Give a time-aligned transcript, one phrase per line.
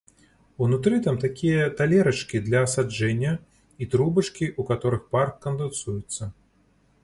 [0.67, 3.35] Унутры там такія талерачкі для асаджэння
[3.81, 6.23] і трубачкі, у каторых пар кандэнсуецца.